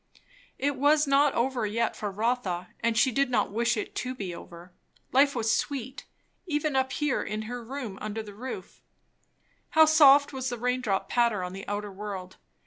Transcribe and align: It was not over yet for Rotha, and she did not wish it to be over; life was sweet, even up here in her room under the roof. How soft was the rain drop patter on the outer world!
It 0.57 0.77
was 0.77 1.05
not 1.05 1.35
over 1.35 1.63
yet 1.67 1.95
for 1.95 2.09
Rotha, 2.09 2.69
and 2.79 2.97
she 2.97 3.11
did 3.11 3.29
not 3.29 3.51
wish 3.51 3.77
it 3.77 3.93
to 3.97 4.15
be 4.15 4.33
over; 4.33 4.73
life 5.11 5.35
was 5.35 5.55
sweet, 5.55 6.07
even 6.47 6.75
up 6.75 6.91
here 6.93 7.21
in 7.21 7.43
her 7.43 7.63
room 7.63 7.99
under 8.01 8.23
the 8.23 8.33
roof. 8.33 8.81
How 9.69 9.85
soft 9.85 10.33
was 10.33 10.49
the 10.49 10.57
rain 10.57 10.81
drop 10.81 11.07
patter 11.07 11.43
on 11.43 11.53
the 11.53 11.67
outer 11.67 11.91
world! 11.91 12.37